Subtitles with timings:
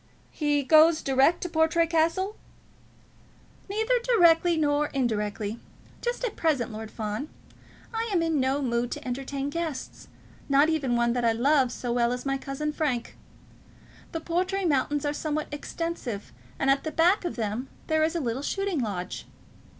[0.31, 2.35] "He goes direct to Portray Castle?"
[3.69, 5.59] "Neither directly nor indirectly.
[6.01, 7.29] Just at present, Lord Fawn,
[7.93, 10.07] I am in no mood to entertain guests,
[10.49, 13.15] not even one that I love so well as my cousin Frank.
[14.11, 18.19] The Portray mountains are somewhat extensive, and at the back of them there is a
[18.19, 19.27] little shooting lodge."